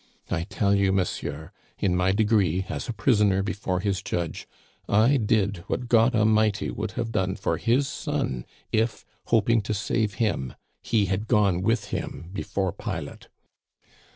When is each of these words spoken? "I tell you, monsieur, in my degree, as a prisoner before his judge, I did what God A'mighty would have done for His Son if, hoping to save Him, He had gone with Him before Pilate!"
"I 0.31 0.45
tell 0.45 0.73
you, 0.73 0.91
monsieur, 0.91 1.51
in 1.77 1.95
my 1.95 2.11
degree, 2.11 2.65
as 2.69 2.89
a 2.89 2.93
prisoner 2.93 3.43
before 3.43 3.81
his 3.81 4.01
judge, 4.01 4.47
I 4.89 5.17
did 5.17 5.57
what 5.67 5.87
God 5.89 6.15
A'mighty 6.15 6.71
would 6.71 6.93
have 6.93 7.11
done 7.11 7.35
for 7.35 7.57
His 7.57 7.87
Son 7.87 8.43
if, 8.71 9.05
hoping 9.25 9.61
to 9.61 9.75
save 9.75 10.15
Him, 10.15 10.55
He 10.81 11.05
had 11.05 11.27
gone 11.27 11.61
with 11.61 11.89
Him 11.89 12.31
before 12.33 12.73
Pilate!" 12.73 13.27